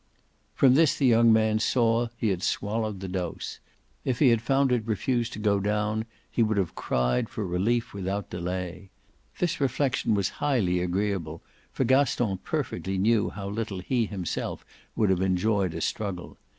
[0.55, 3.59] From this the young man saw he had swallowed the dose;
[4.03, 7.93] if he had found it refuse to go down he would have cried for relief
[7.93, 8.89] without delay.
[9.37, 15.21] This reflexion was highly agreeable, for Gaston perfectly knew how little he himself would have
[15.21, 16.39] enjoyed a struggle.